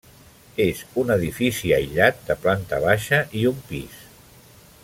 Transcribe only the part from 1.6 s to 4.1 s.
aïllat de planta baixa i un pis.